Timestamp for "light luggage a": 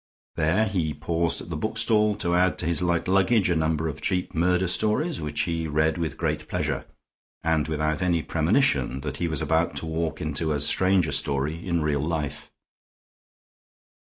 2.81-3.55